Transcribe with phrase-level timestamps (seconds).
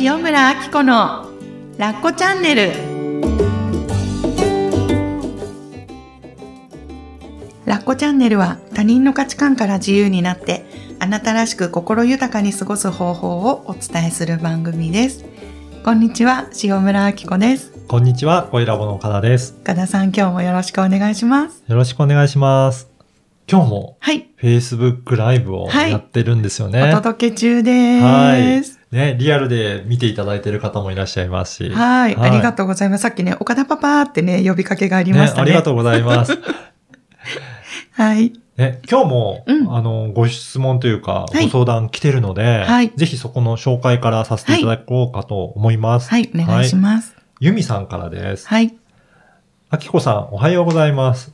[0.00, 1.30] 塩村あき子の
[1.78, 2.72] ラッコチャンネル
[7.64, 10.64] ラッコチャンネルは他人の価値観から自由になって
[10.98, 15.24] あなたらしく心豊かに過ごす方法をお伝えする番組です
[15.84, 19.54] こんにちは塩村あき子ですこんにちは、声ラボの岡田です。
[19.60, 22.90] 岡田さん今日もよろしくお願いしますよろしくお願いします。
[23.46, 26.82] 今日もはい Facebook ライブをはいやってるんですよね。
[26.82, 28.73] お届け中ではいす。
[28.94, 31.68] ね、リアルで見ていただいている方もいらっしゃいますし。
[31.68, 33.02] はい、ありがととうございます。
[33.02, 35.42] さっきね、岡田パパってね、呼びかけがありねましたね。
[35.42, 36.38] ありがとうございます。
[37.90, 38.32] はい。
[38.56, 46.08] ね、今日も、うんあの、ご質問というか、はいご相談来てるので、はいぜひそこの紹介からさせていただこうかと思います。
[46.08, 47.16] はい、お願いします。
[47.40, 48.46] ゆみさんからです。
[48.46, 48.76] はい。
[49.70, 51.32] あきこさん、おはようございます。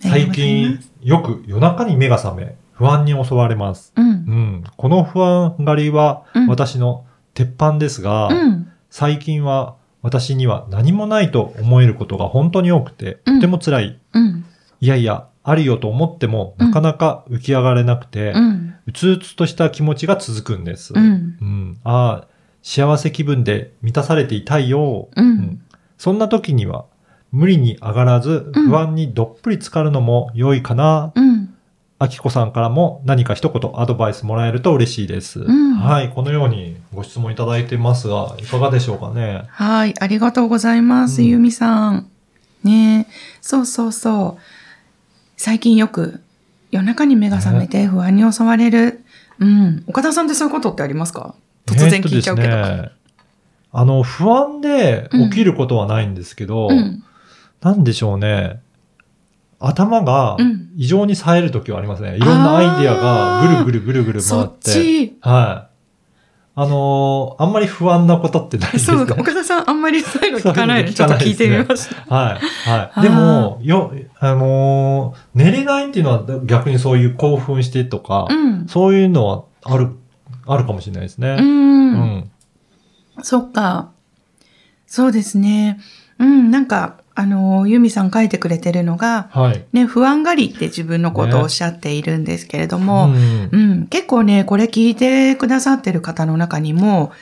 [0.00, 3.92] 最近、よく夜中に目が覚め、不安に襲われます。
[3.96, 4.00] う。
[4.00, 4.64] うんん。
[4.76, 8.72] この不安狩りはうん私の鉄板ですが、うん。
[8.90, 14.00] 最近は私には何もないと思えることが本当に多くて、うんとても辛い。
[14.14, 14.44] うん。
[14.80, 18.74] いやいや、あるよと思っても、うんなかなか浮き上がれなくて、うん。
[18.88, 20.92] うつうつとした気持ちが続くんです。
[20.92, 21.38] うん。
[21.40, 22.26] うんああ、
[22.62, 25.08] 幸せ気分で満たされていたいよ。
[25.14, 25.22] う。
[25.22, 25.62] うん
[25.98, 26.86] そんな時には、
[27.30, 31.12] 無理に上がらず、うん不安にどっぷり浸かるのも良いかな。
[31.14, 31.31] うん。
[32.02, 35.38] あきこさんからも何か一言アドバイスもらえると嬉しいです。
[35.38, 39.44] んはい、このようにご質問いただいてますが、いかがでしょうかね？
[39.48, 42.08] はい、ありがとうございます、うんゆみさん。
[42.64, 44.42] ねえそうそうそう。
[45.36, 46.20] 最近よく
[46.72, 49.04] 夜中に目が覚めて不安に襲われる。
[49.38, 49.84] うん。
[49.86, 51.36] 岡田さんってそういうことってありますか？
[51.66, 52.48] 突然聞いちゃうけど。
[52.48, 52.90] ね
[53.70, 57.02] あの、不安で起きることはないんですけど、うん。
[57.62, 58.60] なんでしょうね。
[59.66, 62.16] 頭がうん異常に冴える時はありますね。
[62.16, 64.70] いろんなアイディアがぐるぐるぐるぐる回そっって。
[64.70, 65.18] ち。
[65.20, 65.72] はい。
[66.54, 68.98] あのーあんまり不安なことってないですね。
[68.98, 72.14] そうか、岡田さんあんまりそういうの聞かないので、ちょっと聞いてみました。
[72.14, 72.68] はい。
[72.68, 73.02] はい。
[73.02, 78.66] でも、よ、あのー寝れないっていうのは逆にそういう興奮してとか、うん。
[78.68, 79.92] そういうのはある、
[80.46, 81.36] あるかもしれないですね。
[81.38, 81.42] う。
[81.42, 82.30] うんん。
[83.22, 83.90] そっか。
[84.86, 85.80] そうですね。
[86.18, 89.64] うん、なんか、あの、ユミさん書いてくれてるのが、はい。
[89.72, 97.12] ね、不安がりって自分のことをおっしゃっているんですけれども、うんうん、結構ね、これ聞いてくださってる方の中にも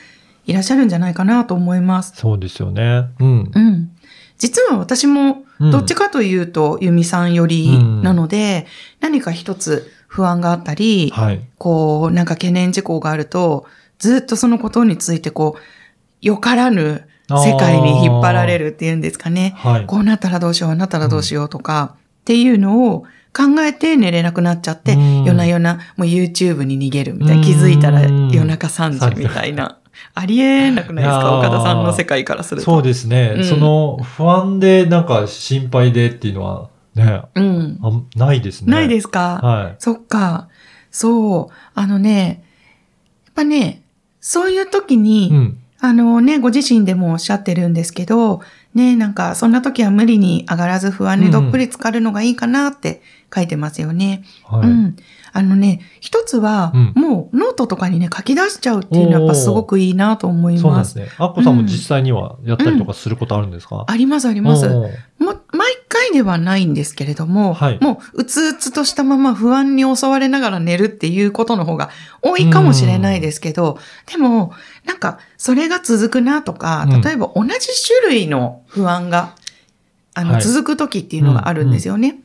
[0.47, 2.13] いらっしゃるんじゃないかなと思います。
[2.15, 3.09] そうですよね。
[3.19, 3.51] うん。
[3.53, 3.91] うん。
[4.39, 8.65] 実は私も、うんどっちかというと、ユミさんよりなので、
[8.99, 11.41] 何か一つ不安があったり、はい。
[11.59, 13.67] こう、なんか懸念事項があると、
[13.99, 17.07] ずっとそのことについてこう、よからぬ
[17.37, 19.53] 世界に引っ張られるっていうんですかね。
[19.57, 19.85] はい。
[19.85, 23.05] こうなったらどうしよう、あなったらどうしようとか、っていうのを
[23.35, 27.43] 考えて寝れなくなっちゃって、うん夜な夜なもう YouTube に逃げるみたいな。
[27.43, 29.77] 気づいたら夜中3時みたいな。
[30.13, 31.39] ありえなくないですか？
[31.39, 32.65] 岡田さんの世界からすると。
[32.65, 33.35] そうですね。
[33.37, 37.79] うんその不安でなんか心配でっていうのはね、うん。
[37.81, 38.71] あないですね。
[38.71, 40.49] ないですすか、はそっか。
[40.89, 41.53] そう。
[41.73, 42.43] あのね、
[43.25, 43.81] やっぱね、
[44.19, 45.31] そういう時に、い。
[45.31, 45.57] うん。
[45.83, 48.41] あのね、ご自身でもおっしゃってるんですけど、
[48.75, 53.01] ね、なんか、そんな時は無理に上がらず不安にどっぷり浸かるのがいいかなって
[53.33, 54.23] 書いてますよね。
[54.45, 54.69] はい。
[54.69, 54.95] うん。
[55.33, 60.61] あのね、一つは、うんもうノートとかにね、書き出しちゃうっていうのはやっぱすごくいいなと思いま。
[60.61, 61.07] そうなんですすね。
[61.17, 64.67] あっこさんも実際にはやったりとかすることあるんですか、ありますあります。
[64.67, 64.89] も
[65.53, 71.89] 毎回ではないんですけれども、はいもううつうつとしたまま不安に襲われながら寝るっていうことの方が
[72.21, 73.77] 多いかもしれないですけど、
[74.11, 74.53] でも、
[74.85, 77.51] なんか、それが続くなとか、うん例えば同じ
[77.85, 79.35] 種類の不安が、
[80.13, 82.17] あの、はい続く時っていうのがあるんですよね。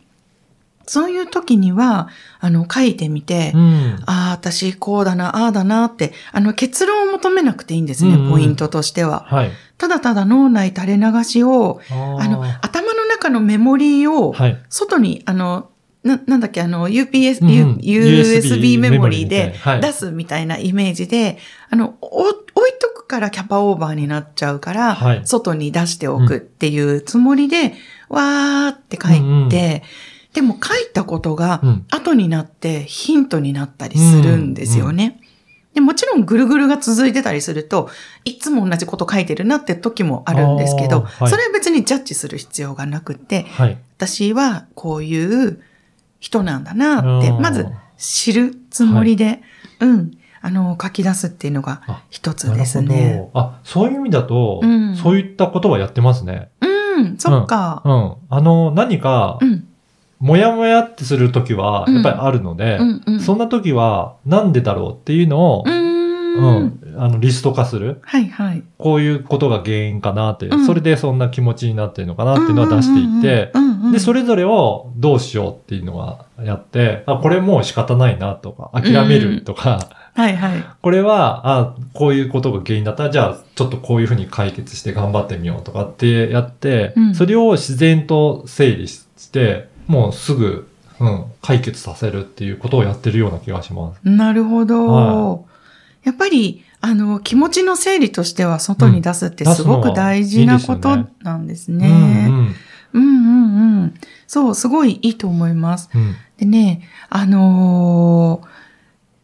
[0.87, 2.09] そういう時には、
[2.39, 3.97] あの、書いてみて、うん。
[4.06, 9.27] ああ、私こうだな、ああだなって、あの、結論を求めなくていいんですね、うんうんポイントとしては。
[9.28, 9.50] はい。
[9.78, 14.59] ただただ脳内垂れ流しを、ああの、頭の中のメモリーを、はい。
[14.69, 15.71] 外に、あの、
[16.06, 19.81] な、なんだっけ、あの、UPS、うん USB メモリーではい。
[19.81, 21.38] 出すみたいなイメージで、
[21.69, 25.23] あの、お置いとくからキャパオーバーになっちゃうから、はい。
[25.25, 27.75] 外に出しておくっていうつもりで、
[28.08, 29.49] わーって書いて、うんうん。
[29.49, 29.82] で
[30.43, 31.87] も書いたことがうん。
[31.91, 35.20] 後になってヒントになったりするんですよね。
[35.75, 37.91] でもちろんぐるぐるが続いてたりすると、
[38.25, 41.29] いつも同じこと書いてるなって時もあるんですけど、はい。
[41.29, 43.79] それは別にジャッジする必要がなくって、はい。
[43.99, 45.61] 私はこういう
[46.21, 47.67] 人なんだなって、まず
[47.97, 49.43] 知るつもりで、
[49.81, 50.11] うん、
[50.43, 53.29] あの、書き出すっていうのがあ一つですね。
[53.35, 56.51] あ、そういう意味だと、うんそういったことはやってますね。
[56.61, 57.83] うん、そっか。
[57.85, 58.15] うん。
[58.31, 59.67] あの、何かう、ん、
[60.19, 63.21] もやもやってするときは、やっぱりあるので、うん、うん。
[63.21, 65.86] そんなときは、なんでだろうっていうのを、うーん
[66.37, 66.94] うん。
[66.99, 68.00] あの、リスト化する？
[68.03, 68.62] はいはい。
[68.79, 80.65] こういうことが原因かなって、うんそれでそんな気持ちになってるのかなっていうのは出していて、うんうんうんうん、で、それぞれをどうしようっていうのはやって、あ、これもう仕方ないなとか、諦めるとか、はいはい。
[80.81, 90.69] これは、あ、こういうことが原因だったら、じゃあ、ちょっとこういうふうに解決して頑張ってみようとかってやって、うんそれを自然と整理して、もうすぐ、
[90.99, 94.00] うん、解決させるっていうことをやってるような気がします。
[94.09, 94.87] なるほど。
[94.87, 95.41] は
[96.06, 102.29] やっぱり、あの、気持ちの整理としては外に出すってすごく大事なことなんですうんね。
[102.93, 103.94] うんうんうん。
[104.29, 105.91] そう、すごいいいと思います。
[105.93, 106.00] うん。
[106.00, 106.14] うん。
[106.38, 108.56] でね、あのー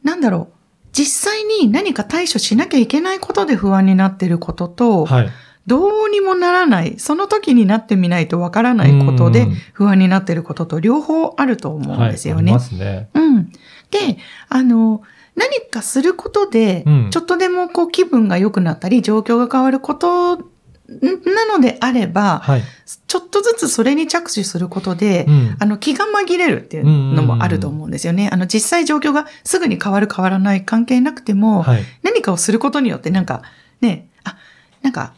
[0.03, 0.55] なんだろう。
[0.91, 5.31] 実際に何か対処しなきゃいけないことで不安になってることと、はい。
[5.69, 12.53] どうにもならない、その時になってみないとわからないことでうん不安になってることと両方あると思うんですよね。
[12.53, 13.09] はい、ありますね。
[13.15, 13.53] うん。
[13.93, 14.19] で、
[14.49, 15.03] あの、
[15.35, 20.53] 何かすることでうん、ちょっとでもこう気分が良くなったり、状況が変わること
[20.93, 22.63] んなのであれば、はい。
[23.07, 28.29] ちょっとずつそれに着手することで、うんあの、気が紛れるっていうのもあると思うんですよね。
[28.33, 31.85] あの、実際状況がすぐに変わる変わらない関係なくても、はい。
[32.03, 33.43] 何かをすることによってなんか、
[33.81, 34.37] ね、あ、
[34.83, 35.15] なんか、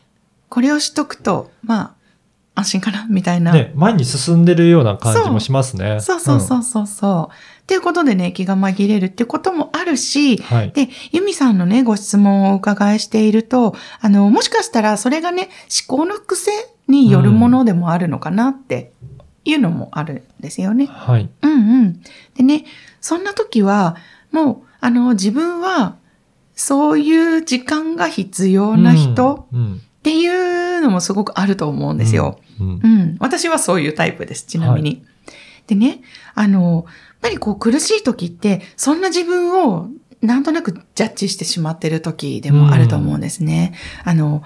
[0.49, 1.95] これをしとくと、まあ、
[2.57, 3.53] 安心かなみたいな。
[3.53, 6.01] ね、前に進んでるような感じもしますね。
[6.01, 7.35] そうそうそうそうそう。
[7.65, 10.45] っていうことでね、気が紛れるってこともあるし、うん。
[10.45, 10.73] はい。
[10.73, 15.49] で、ユミさんのね、ご質問をお伺いしていると、あの、もしかしたらそれがね、
[15.89, 16.51] 思考の癖
[16.89, 18.93] によるものでもあるのかなって
[19.47, 20.85] いうのもあるんですよね。
[20.87, 21.31] はい。
[21.41, 22.03] うんうん。
[22.35, 22.67] でね、
[23.01, 23.97] そんな時は、
[24.31, 25.97] もう、あの、自分は、
[26.55, 29.77] そういう時間が必要な人うん。
[29.77, 32.39] っていうのもすごくあると思うんですよ。
[32.61, 32.69] うん。
[32.69, 33.17] うん。
[33.21, 35.03] 私はそういうタイプです、ちなみに。
[35.67, 36.03] でね、
[36.35, 36.85] あの、
[37.25, 39.89] ぱりこう苦しい時って、そんな自分を
[40.21, 43.75] なんとなくジャッジしてしまってる時でもあると思うんですね。
[44.05, 44.43] あの、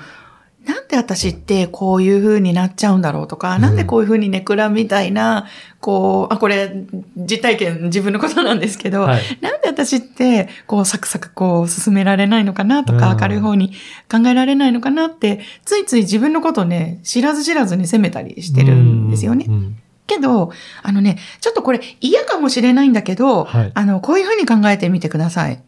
[0.64, 5.46] なんで私ってこういう風になっちゃうんだろうとか、うんなんでこういう風にネクラみたいな、
[5.80, 6.84] こう、あ、これ
[7.16, 9.22] 実体験自分のことなんですけど、はい。
[9.40, 13.72] なんで私って、こう、サクサクこう、進められないのかなとか、うん明るい方に
[14.10, 19.50] 考えられないのかなって、ついつい自分のことをね、知らず知らずに責めたりしてるんですよねう。
[19.50, 19.76] ん。
[20.08, 20.50] けど、
[20.82, 25.62] あのね、ちょっとこれ嫌かもしれないんだけど、はいあの、こういうふうに考えてみてください。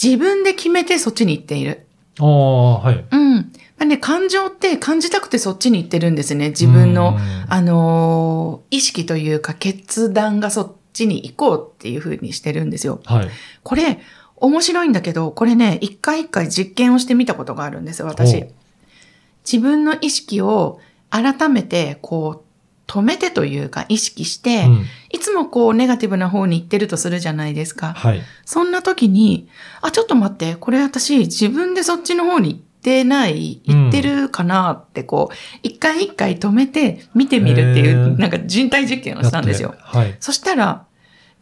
[0.00, 1.86] 自分で決めてそっちに行っている。
[2.20, 3.04] ああ、はい。
[3.10, 3.34] うん。
[3.34, 3.42] ま
[3.80, 6.50] あね、感情って感じたくてそっちに行ってるんですね。
[6.50, 13.00] 自分の、うんあのー意識というか決断がそっちに行こうっていうふうにしてるんですよ。
[13.04, 13.28] はい。
[13.62, 13.98] これ、
[14.36, 18.48] 面白いんだけど、これね、一回一回実験をしてみたことがあるんですよ、私お。
[19.44, 20.80] 自分の意識を
[21.10, 22.49] 改めて、こう、
[22.90, 27.94] 止めてというか、意識して、うんいつもこう、ネガティブな方に行ってるとするじゃないですか。
[27.94, 28.22] はい。
[28.44, 29.48] そんな時に、
[29.80, 35.34] あ、ちょっと待って、これ私、自分でそっちの方に行ってない、うん行ってるかなって、こう、
[35.64, 40.16] 一回一回止めて見てみるっていへう、ーなんか人体実験をしたんですよはい。
[40.20, 40.84] そしたら、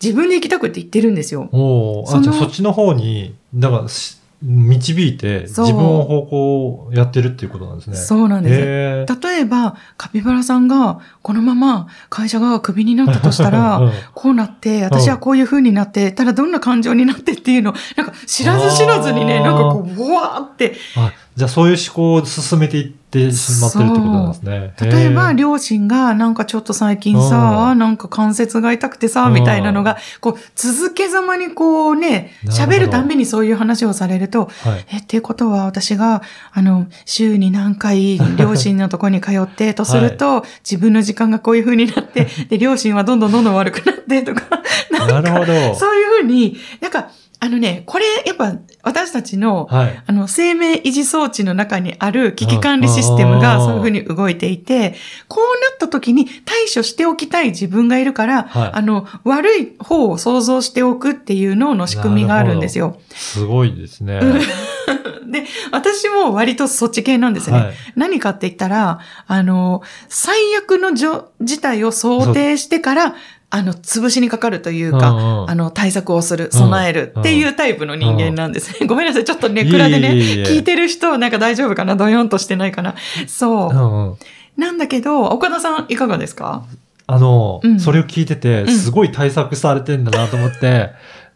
[0.03, 1.49] 自分で行きたくって言ってるんですよ。
[1.53, 7.97] おお、あ、じゃあそっちの方に、だからし、導いて、自分を方向をやってるっていうことなんですね。
[7.97, 9.21] そうなんです。
[9.21, 24.75] 例えば、カピバラさんが、このまま会社がクビになったとしたら、うんこうなって、私はこういう風になって、ただどんな感情になってっていうのを、なんか知らず知らずにね、なんかこう、うわーって、あ、じゃあそういう思考を進めていってしまってるってことなんですね。
[24.81, 34.87] 例えば、両親がなんかちょっと最近さ、なんか関節が痛くてさ、うんみたいなのが、こう、続けざまにこうね、喋るたんびにそういう話をされると、はい。
[34.95, 44.43] え、っていうことは私が、あの、週に何回 両親のとこに通ってとすると、自分の時間がこういう風になって、で、両親はどんどんどんどん悪くなってとか、
[44.91, 45.75] なるほど。
[45.77, 50.03] そういう風に、なんか、あのね、これ、やっぱ、私たちの、はい。
[50.07, 54.97] あの、生命維持装置の中にある危機管理システムがうんそういう風に動いていて、
[55.29, 62.99] こうなった時に対処しておきたい自分がいるから、はいあの、悪い方を想像しておくっていうのの仕組みがあるんですよ。
[63.11, 64.21] すごいですね。
[65.31, 67.59] で、私も割とそっち系なんですね。
[67.59, 67.75] はい。
[67.95, 73.15] 何かって言ったら、あの、最悪のじょ事態を想定してから、
[73.51, 75.51] あの、潰しにかかるというか、うんうん。
[75.51, 78.79] あの、対策をする、備えるっていうタイプの人間なんです。
[78.79, 78.87] ね。
[78.87, 82.95] ごめんなさい、ちょっとネクラでね、聞いてる人、なんか大丈夫かなドヨンとしてないかな。
[83.27, 83.71] そう。
[83.71, 83.73] う。
[83.75, 84.17] んうん。
[84.59, 86.65] なんだけど、岡田さんいかがですか？
[87.07, 87.81] あの、うん。
[87.81, 88.69] それを聞いてて、ん。
[88.69, 90.91] すごい対策されてんだなと思って、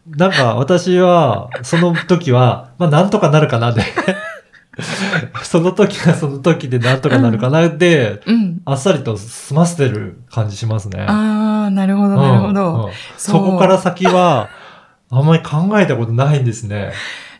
[0.05, 3.81] なんか私は、その時は、まあなんとかなるかなで、
[5.43, 8.61] その時はその時でなんとかなるかなで、うん。
[8.65, 11.05] あっさりと済ませてる感じしますね。
[11.07, 12.85] ああ、なるほど、うんなるほど。
[12.87, 14.49] うんそこから先は、
[15.09, 16.91] あんまり考えたことないんですね。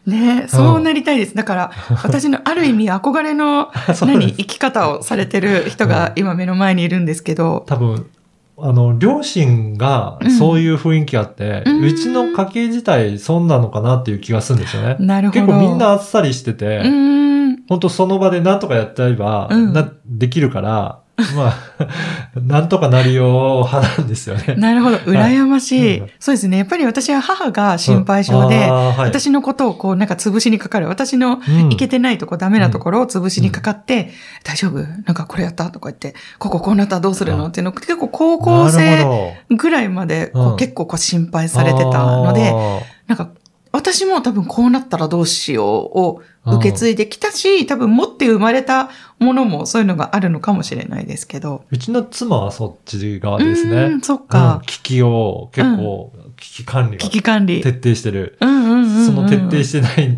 [0.05, 1.35] ねそうなりたいです。
[1.35, 1.71] だから、
[2.03, 3.71] 私のある意味憧れの、
[4.05, 8.05] 何、生き方をされてる人が今目の前にいるんですけど、多分、
[8.65, 14.95] あの、両親がそういう雰囲気あって、ううんちの家系自体そんなのかなっていう気がするんですよね。
[14.99, 15.41] なるほど。
[15.41, 16.81] 結構みんなあっさりしてて。
[17.69, 21.02] 本当その場で何とかやっちゃえば、うんなできるから、
[21.35, 21.87] まあ、
[22.41, 24.55] なんとかなりよう派なんですよね。
[24.55, 24.97] なるほど。
[24.97, 25.99] 羨ましい。
[25.99, 26.09] うん。
[26.19, 26.57] そうですね。
[26.57, 28.71] やっぱり私は母が心配性で、うん。
[28.71, 28.97] はい。
[29.09, 30.87] 私のことをこうなんか潰しにかかる。
[30.87, 31.71] 私のうん。
[31.71, 34.09] いけてないとこ、ダメなところを潰しにかかって、
[34.43, 34.79] 大丈夫？
[34.79, 35.69] なんかこれやった？
[35.69, 36.95] とか言って、こここうなった？
[36.95, 37.45] らどうするの？
[37.45, 40.57] あっていうのを結構高校生ほぐらいまでこううん。
[40.57, 42.53] 結構こう心配どされてたので、
[43.07, 43.29] なんか
[43.73, 51.65] 私も多分こうなったらどうしようを受け継いできたし、多分持って生まれたものもそういうのがあるのかもしれないですけど。
[51.71, 53.85] うちの妻はそっち側ですね。
[53.85, 54.61] うん、そっうんか。
[54.67, 57.61] 危機を結構、危機管理が危機管理。
[57.61, 58.37] 徹底してる。
[58.39, 60.17] うんうんうんうんその徹底してない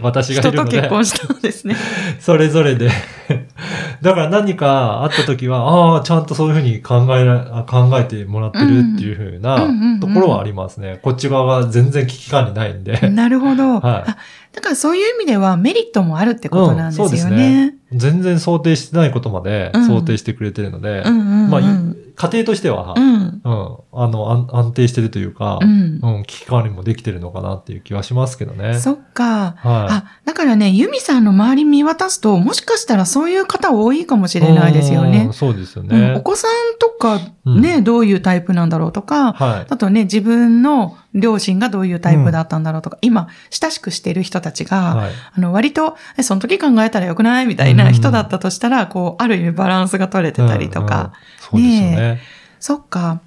[0.00, 1.76] 私がい人とるので、結婚したんですね。
[2.18, 2.90] それぞれで。
[4.02, 10.98] だから何かあった時は、ああ、ちゃんとそういうふうに考えら、考えてもらってるっていうふうなんところはありますね。
[11.02, 13.10] こっち側が全然危機管理ないんで。
[13.10, 13.80] なるほど。
[13.80, 14.16] はいあ
[14.52, 17.66] だからそういう意味ではメリットもあるってことなんですようんそうですね。
[17.66, 21.64] ね全然想定してないことまでうん想定してくれてるので、まあ、い
[22.20, 23.42] 家庭としては、ううん、ん。
[23.44, 26.00] あの、安安定してるというか、うん。
[26.02, 28.74] うん、危機管理もできてるのかなっていう気はしますけどね。
[28.78, 29.54] そっか。
[29.56, 34.40] はあ、だからね、ユミさんの周り見渡すと、もしかしたらそういう方多いかもしい。
[34.40, 35.32] れないですよねうん。
[35.32, 36.14] そうですようんね。
[36.16, 39.66] お子さんとかうんね、どういうタイプなんだろうとか、はい。
[39.68, 45.10] あとね、自分の両親がどういうタイプだったんだろうとか、今、親しくしている人たちが、はい。
[45.36, 50.96] あの、割と、えその時考えたらよくないみたいな人だったとしたら、こう、ある意味バランスが取れてたりとか。
[50.96, 51.10] うんうん
[51.50, 52.20] そうですよね。
[52.60, 53.20] そっか。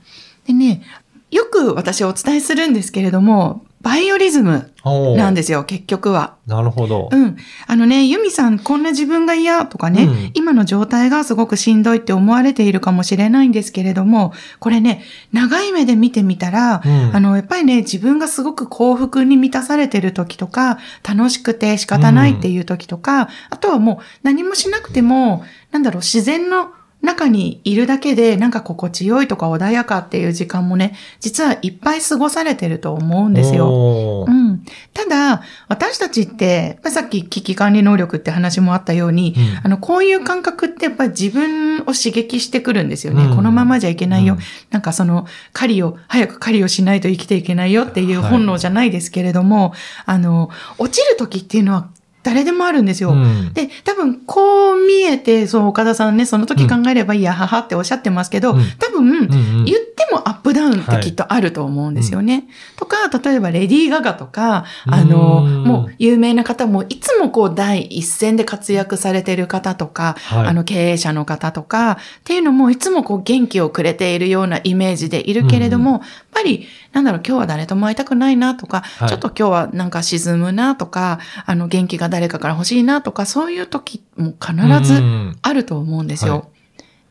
[0.47, 0.83] でね、
[1.31, 4.71] よく私お伝えするんですけれども、バイオリズム
[5.17, 6.37] なんですよ、結局は。
[6.47, 7.09] なるほど。
[7.11, 7.37] うん。
[7.67, 26.71] あのね、ユミさん、こんな自分が嫌とかね、うん今の状態がすごくしんどいって思われているかもしれないんですけれども、これね、長い目で見てみたら、うんあの、やっぱりね、自分がすごく幸福に満たされてる時とか、楽しくて仕方ないっていう時とか、あとはもう何もしなくても、なんだろう、自然の
[27.03, 34.25] 中にいるだけで、なんか心地よいとか穏やかっていう時間もね、実はいっぱい過ごされてると思うんですよ。
[34.25, 34.63] うん。
[34.93, 43.25] ただ、私たちって、さっき危機管理能力って話もあったように、うんあの、こういう感覚ってやっぱり自分を刺激してくるんですよね。
[43.25, 44.36] うんこのままじゃいけないよ。
[44.36, 49.74] うんなんかその、狩りを、早く狩りをしないと生きていけないよっていうはい本能じゃないですけれども、
[50.05, 51.89] あの、落ちる時っていうのは
[52.24, 53.12] 誰でもあるんですよ。
[53.12, 53.53] うん。
[53.53, 58.63] で、多分、こう見えて、そう、岡田さんね、その時考えればいいや、母っておっしゃってますけど、うん。
[58.80, 59.25] 多分、うんう
[59.62, 59.65] ん。
[59.65, 62.46] 言ってもアップダウンってきっとあると思うんですよね。
[62.77, 70.48] とか、例えばレディー・ガガとか、あの、うんもう有名な方もいつもこう第一線で活躍されてる方とか、はい。
[70.48, 76.01] あの経営者の方とか、っていうのもいつもこう元気をくれているようなイメージでいるけれども、やっ
[76.32, 79.09] ぱり、なんだろう、今日は誰とも会いたくないなとか、はい。
[79.09, 84.55] ちょっと今日はなんか沈むなとか、あの元気が誰かから欲しいなとか、そういう時も必
[84.88, 86.33] ずうんあると思うんですよ。
[86.35, 86.43] は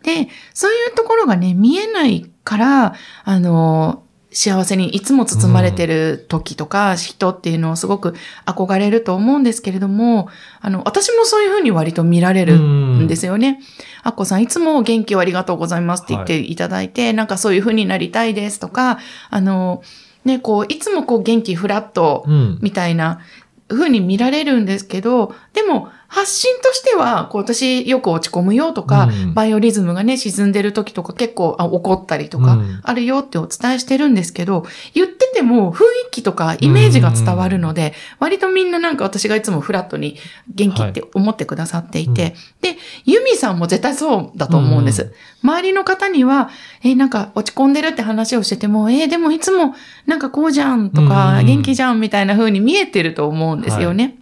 [0.02, 8.14] で、そういうところがね、見えないから、あの、幸せにいつも包まれてる時とか、人っていうのをすごく
[8.46, 10.28] 憧れると思うんですけれども、
[10.60, 13.60] あの、私もそういうふうに割と見られるんですよね。
[14.02, 18.98] あっこさんいつも元気をありがとうございますって言っていただいて、なんかそういうふうになりたいですとか、
[19.30, 19.82] あの、
[20.24, 22.58] ね、こう、いつもこう元気フラットうん。
[22.62, 23.20] みたいな
[23.68, 29.32] 風に見られるんですけど、でも発信としては、こう私よく落ち込むよとか、うん。
[29.32, 32.80] バイオリズムがね、沈んでる時とか結構あ怒ったりとかうん。
[32.82, 40.18] あるよってお伝えしてるんですけど、言ってても雰囲気とかイメージが伝わるので、割とみんななんか私がいつもフラットに
[40.54, 42.76] 元気って思ってくださっていて、はいで、
[43.06, 45.02] ユミさんも絶対そうだと思うんです。
[45.42, 45.50] うん。
[45.50, 46.50] 周りの方には、
[46.82, 51.46] えーなんか落ち込んでるって話をしてても、えーでもいつもなんかこうじゃんとか、うん。
[51.46, 54.18] 元気じゃんみたいな風に見えてると思うんですよね。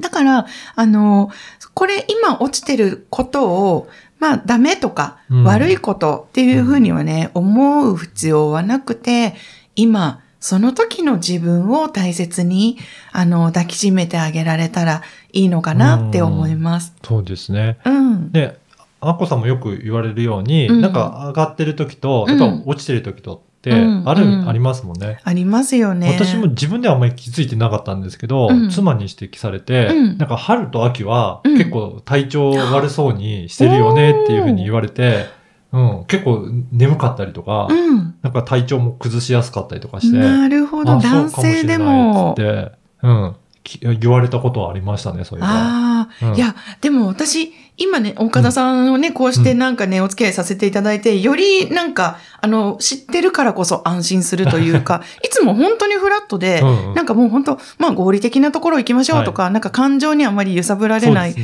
[0.00, 1.30] だから、あの、
[1.74, 3.88] これ今落ちてることを、
[4.18, 9.34] まあダメとかうん悪いことっていう風にはね、思う必要はなくて、
[9.76, 12.78] 今、その時の自分を大切に、
[13.12, 15.02] あの、抱きしめてあげられたら
[15.32, 16.94] いいのかなって思います。
[17.04, 17.78] そうですね。
[17.84, 18.32] うん。
[18.32, 18.58] で、
[19.00, 25.18] あっこさんもよく言われるように、うんなんか上がってる時と、うんやっぱ落ちてる時とって、うんある、うんありますもんね。
[25.24, 26.16] ありますよね。
[26.18, 35.26] 私も自分ではあんまり気づいてなかったんですけど、うん妻に指摘されて、うんなんか春と秋はうん結構体調悪そうにしてるよねっていうふうに言われて、
[35.72, 38.14] うん、結構眠かったりとか、うん。
[38.22, 40.98] なんか体調も崩しやすかったりとかして、なるほど。
[40.98, 42.44] 男性でもつっ。
[42.44, 42.72] て、
[43.02, 43.47] うん、き
[43.80, 46.34] 言われたことはありましたね、そういうああ、うん。
[46.36, 56.94] いや、でも私、今ね、岡田さんをね、こうしてなんかね、お付き合いさせていただいて、よりなんか、あの、知ってるからこそ安心するというか、 いつも本当にフラットで、うんうん。
[56.94, 61.34] なんかもう本当、まあ合理的なところ行きましょうとか、なんか感情にあまり揺さぶられない。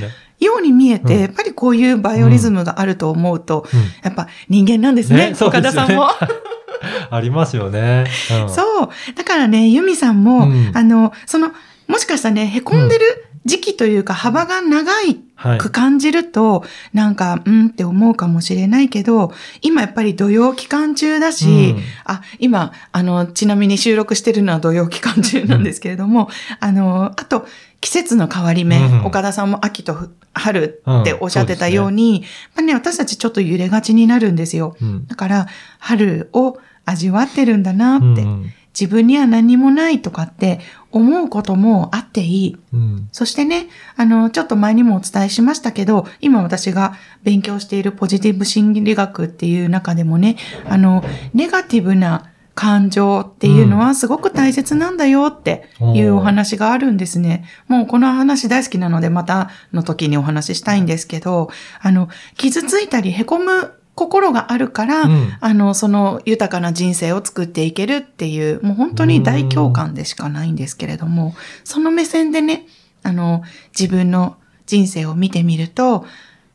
[0.40, 1.20] ように見えて、うん。
[1.20, 3.80] やっぱりこういうバイオリズムがあると思うと、うん。
[4.02, 5.36] やっぱ人間なんですね、ね。
[5.40, 6.08] 岡田さんも。
[7.10, 8.04] ありますよね。
[8.42, 8.88] うん、そう。
[9.14, 10.72] だからね、ユミさんも、うん。
[10.74, 11.52] あの、その、
[11.86, 15.58] もしかしたらね、凹んでる時期というか、幅が長いはい。
[15.58, 21.82] く感じると、なんか、うんって思うかもしれないけど、今やっぱり土曜期間中だし、うん。
[22.04, 27.46] あ、今、あの、ちなみに収録してるのは土曜期間中なんですけれども、あの、あと、
[27.80, 29.04] 季節の変わり目、うん。
[29.04, 31.18] 岡田さんも秋と春ってうん。
[31.20, 34.76] おっしゃってたように、やっぱね、私たちちょっと揺れがちになるんですよ。
[34.80, 35.06] うん。
[35.08, 35.48] だから、
[35.80, 42.56] 春を味わってるんだなって、うん自分には何もないとかって思うこともあっていい。
[42.72, 50.36] うんそしてね、あの、ちょっと前にもお伝えしましたけど、今私が勉強しているポジティブ心理学っていう中でもね、
[50.68, 57.44] あの、ネガティブな感情っていうのはすごく大切なんだよっていうお話があるんですね。
[57.68, 61.50] もうこの話大好きなのでまたの時にお話ししたいんですけど、
[61.80, 71.34] あの、傷ついたり凹む心があるから、うんあの、その豊かな人生を作っていけるっていう、もう本当に大共感でしかないんですけれども、
[71.64, 72.66] その目線でね、
[73.02, 73.42] あの、
[73.78, 74.36] 自分の
[74.66, 76.06] 人生を見てみると、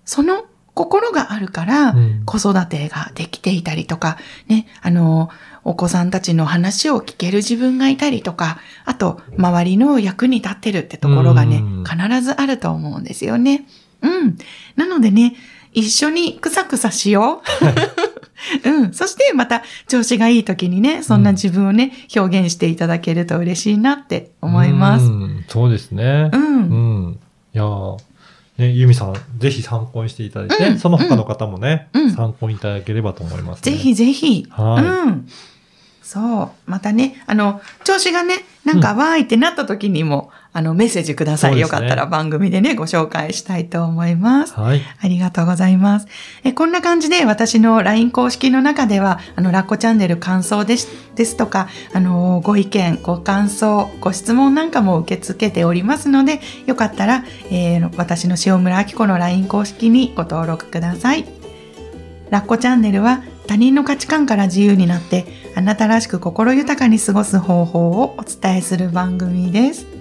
[0.06, 4.18] その心があるからうん、子育てができていたりとか、
[4.48, 5.30] ね、あの、
[5.66, 13.66] お子さんたちの話を聞ける自分がいたりとか、あと、周りの役に立ってるってところがねうん、必ずあると思うんですよね。
[14.02, 14.38] うん。
[14.78, 15.36] なのでね、
[15.74, 17.42] 一緒にくさくさしよ
[18.66, 18.70] う。
[18.70, 18.94] うん。
[18.94, 25.06] そしてまた調子がいい時にね、そんな自分をね、表現していただけると嬉しいなって思います。
[25.06, 26.38] うんそうですねう。。
[26.38, 27.20] うんん。
[27.54, 27.98] いやー
[28.58, 33.72] ね、ユミさん、ぜひ参考にしていただいて、うんその他の方もね、うん参考にいただければと思います、ね。
[33.72, 34.46] ぜひぜひ。
[34.50, 35.28] はいうん。
[36.10, 36.50] そう。
[36.66, 41.54] またね、あの、調子がね、なんかわーいってなった時にも、あの、メッセージください。
[41.54, 44.56] ねよかったら番組でね、ご紹介したいと思います。
[44.56, 44.82] はい。
[45.04, 46.08] ありがとうございます。
[46.44, 61.26] えこんな感じで私の LINE 公式の中では、あの、ラッコチャンネル感想ですですとか、あの、ご意見、ご感想、ご質問なんかも受け付けておりますので、よかったら、えー私の塩村明子の LINE 公式にご登録ください。
[62.32, 69.99] ラッコチャンネルは他人の価値観から自由になって、あなたらしく心豊かに過ごす方法をお伝えする番組です。